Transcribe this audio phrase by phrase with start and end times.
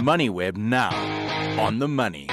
[0.00, 0.90] MoneyWeb now
[1.60, 2.28] on the money.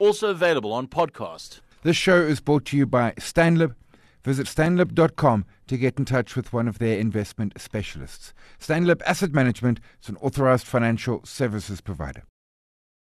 [0.00, 1.60] Also available on podcast.
[1.82, 3.74] This show is brought to you by Stanlib.
[4.22, 8.34] Visit stanlib.com to get in touch with one of their investment specialists.
[8.58, 12.24] Stanlib Asset Management is an authorized financial services provider.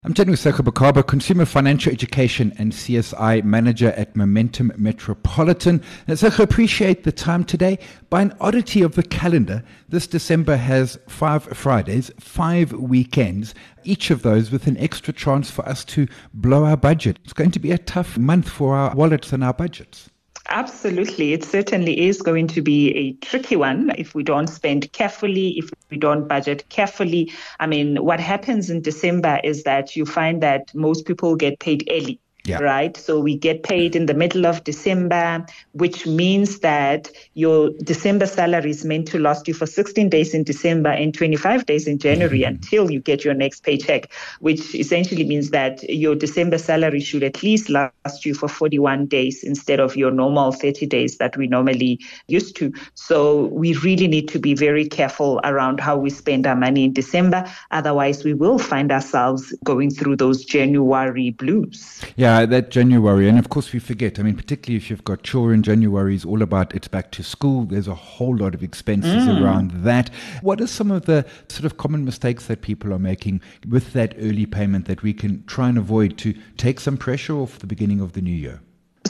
[0.05, 5.81] I'm chatting with Tshego Bokaba, Consumer Financial Education and CSI Manager at Momentum Metropolitan.
[6.07, 7.79] And Seko, appreciate the time today.
[8.11, 14.21] By an oddity of the calendar, this December has five Fridays, five weekends, each of
[14.21, 17.17] those with an extra chance for us to blow our budget.
[17.23, 20.11] It's going to be a tough month for our wallets and our budgets.
[20.49, 21.33] Absolutely.
[21.33, 25.71] It certainly is going to be a tricky one if we don't spend carefully, if
[25.89, 27.31] we don't budget carefully.
[27.59, 31.87] I mean, what happens in December is that you find that most people get paid
[31.91, 32.19] early.
[32.45, 32.59] Yeah.
[32.59, 32.95] Right.
[32.95, 38.69] So we get paid in the middle of December, which means that your December salary
[38.69, 42.41] is meant to last you for 16 days in December and 25 days in January
[42.41, 42.55] mm-hmm.
[42.55, 47.41] until you get your next paycheck, which essentially means that your December salary should at
[47.41, 51.99] least last you for 41 days instead of your normal 30 days that we normally
[52.27, 52.71] used to.
[52.93, 56.93] So we really need to be very careful around how we spend our money in
[56.93, 57.51] December.
[57.71, 62.03] Otherwise, we will find ourselves going through those January blues.
[62.15, 64.17] Yeah that January, and of course we forget.
[64.17, 67.65] I mean, particularly if you've got children, January is all about it's back to school.
[67.65, 69.39] There's a whole lot of expenses mm.
[69.39, 70.09] around that.
[70.41, 74.15] What are some of the sort of common mistakes that people are making with that
[74.17, 78.01] early payment that we can try and avoid to take some pressure off the beginning
[78.01, 78.59] of the new year?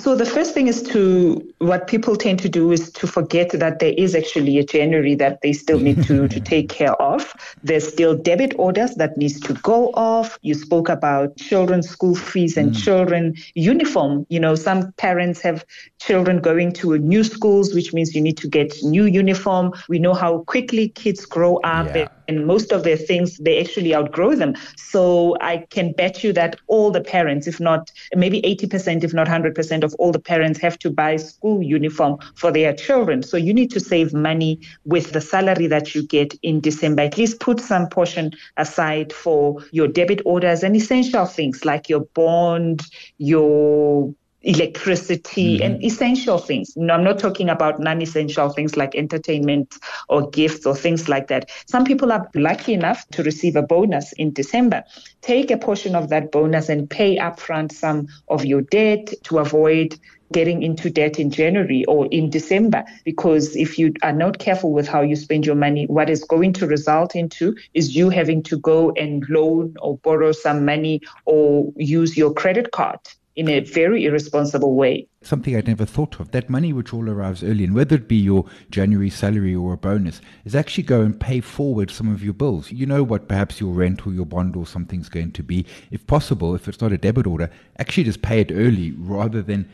[0.06, 3.80] So the first thing is to what people tend to do is to forget that
[3.80, 7.34] there is actually a January that they still need to, to take care of.
[7.64, 10.38] There's still debit orders that needs to go off.
[10.44, 12.84] You spoke about children's school fees and mm.
[12.84, 14.28] children uniform.
[14.30, 15.66] You know, some parents have
[16.00, 19.74] children going to new schools, which means you need to get new uniform.
[19.90, 21.96] We know how quickly kids grow up.
[21.96, 24.56] Yeah and most of their things they actually outgrow them.
[24.78, 29.28] So i can bet you that all the parents if not maybe 80% if not
[29.28, 33.24] 100% of all the parents have to buy school uniform for their children.
[33.24, 37.04] So you need to save money with the salary that you get in december.
[37.04, 42.02] At least put some portion aside for your debit orders and essential things like your
[42.14, 42.82] bond
[43.18, 44.14] your
[44.46, 45.64] electricity mm-hmm.
[45.64, 46.74] and essential things.
[46.78, 49.76] No, I'm not talking about non-essential things like entertainment
[50.08, 51.50] or gifts or things like that.
[51.68, 54.84] Some people are lucky enough to receive a bonus in December.
[55.22, 60.00] Take a portion of that bonus and pay upfront some of your debt to avoid
[60.32, 62.84] getting into debt in January or in December.
[63.04, 66.54] Because if you are not careful with how you spend your money, what is going
[66.54, 71.72] to result into is you having to go and loan or borrow some money or
[71.78, 73.00] use your credit card
[73.36, 75.08] in a very irresponsible way.
[75.22, 76.32] Something I'd never thought of.
[76.32, 79.78] That money which all arrives early, and whether it be your January salary or a
[79.78, 82.72] bonus, is actually go and pay forward some of your bills.
[82.72, 85.66] You know what perhaps your rent or your bond or something's going to be.
[85.92, 89.70] If possible, if it's not a debit order, actually just pay it early rather than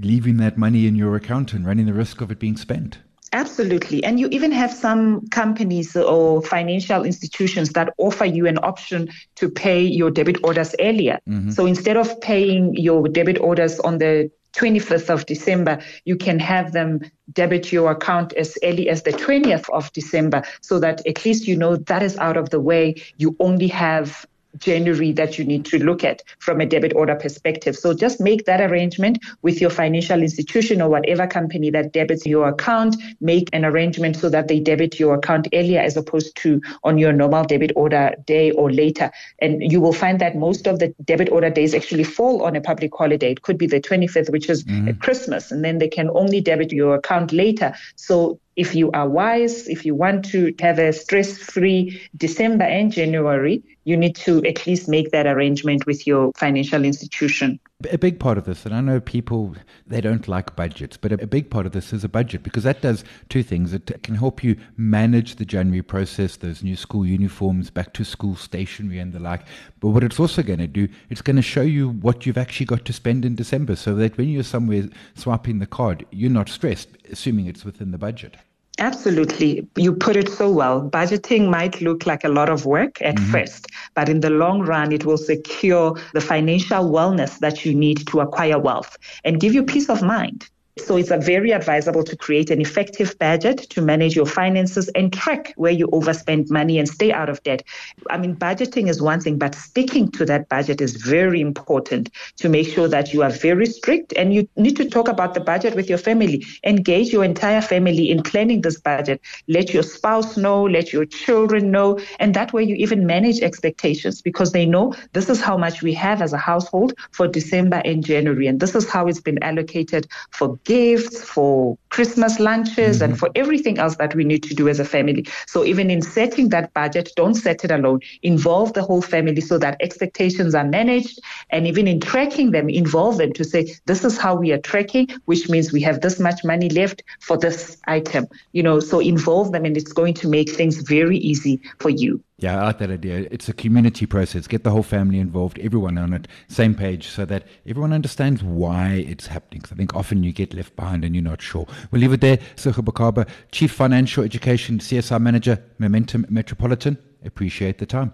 [0.00, 2.98] leaving that money in your account and running the risk of it being spent.
[3.32, 4.04] Absolutely.
[4.04, 9.48] And you even have some companies or financial institutions that offer you an option to
[9.48, 11.18] pay your debit orders earlier.
[11.26, 11.50] Mm-hmm.
[11.50, 16.72] So instead of paying your debit orders on the 25th of December, you can have
[16.72, 17.00] them
[17.32, 21.56] debit your account as early as the 20th of December so that at least you
[21.56, 22.96] know that is out of the way.
[23.16, 24.26] You only have
[24.62, 27.76] January that you need to look at from a debit order perspective.
[27.76, 32.48] So just make that arrangement with your financial institution or whatever company that debits your
[32.48, 32.96] account.
[33.20, 37.12] Make an arrangement so that they debit your account earlier as opposed to on your
[37.12, 39.10] normal debit order day or later.
[39.40, 42.60] And you will find that most of the debit order days actually fall on a
[42.60, 43.32] public holiday.
[43.32, 44.98] It could be the 25th, which is mm-hmm.
[45.00, 47.74] Christmas, and then they can only debit your account later.
[47.96, 52.92] So if you are wise, if you want to have a stress free December and
[52.92, 57.58] January, you need to at least make that arrangement with your financial institution.
[57.90, 59.54] A big part of this, and I know people,
[59.86, 62.80] they don't like budgets, but a big part of this is a budget because that
[62.80, 63.72] does two things.
[63.72, 68.36] It can help you manage the January process, those new school uniforms, back to school
[68.36, 69.42] stationery and the like.
[69.80, 72.66] But what it's also going to do, it's going to show you what you've actually
[72.66, 76.48] got to spend in December so that when you're somewhere swiping the card, you're not
[76.48, 78.36] stressed, assuming it's within the budget.
[78.78, 79.68] Absolutely.
[79.76, 80.88] You put it so well.
[80.88, 83.30] Budgeting might look like a lot of work at mm-hmm.
[83.30, 88.06] first, but in the long run, it will secure the financial wellness that you need
[88.08, 90.48] to acquire wealth and give you peace of mind
[90.78, 95.52] So it's very advisable to create an effective budget to manage your finances and track
[95.56, 97.62] where you overspend money and stay out of debt.
[98.08, 102.08] I mean, budgeting is one thing, but sticking to that budget is very important
[102.38, 105.40] to make sure that you are very strict and you need to talk about the
[105.40, 106.42] budget with your family.
[106.64, 109.20] Engage your entire family in planning this budget.
[109.48, 114.22] Let your spouse know, let your children know, and that way you even manage expectations
[114.22, 118.02] because they know this is how much we have as a household for December and
[118.02, 123.04] January, and this is how it's been allocated for gifts, for Christmas lunches, mm-hmm.
[123.04, 125.26] and for everything else that we need to do as a family.
[125.46, 128.00] So even in setting that budget, don't set it alone.
[128.22, 131.20] Involve the whole family so that expectations are managed.
[131.50, 135.08] And even in tracking them, involve them to say, this is how we are tracking,
[135.26, 138.26] which means we have this much money left for this item.
[138.52, 142.22] You know, so involve them and it's going to make things very easy for you.
[142.42, 143.28] Yeah, I like that idea.
[143.30, 144.48] It's a community process.
[144.48, 149.04] Get the whole family involved, everyone on it, same page, so that everyone understands why
[149.06, 149.60] it's happening.
[149.60, 151.68] Because I think often you get left behind and you're not sure.
[151.90, 152.36] We'll leave it there.
[152.36, 156.98] Tshego Bokaba, Chief Financial Education CSR Manager, Momentum Metropolitan.
[157.24, 158.12] Appreciate the time.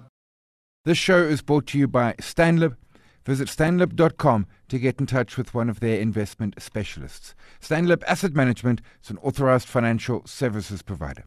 [0.85, 2.76] This show is brought to you by Stanlib.
[3.26, 7.35] Visit stanlib.com to get in touch with one of their investment specialists.
[7.61, 11.25] Stanlib Asset Management is an authorized financial services provider.